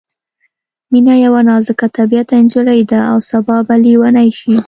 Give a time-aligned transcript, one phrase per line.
[0.91, 4.53] مينه یوه نازک طبعیته نجلۍ ده او سبا به ليونۍ شي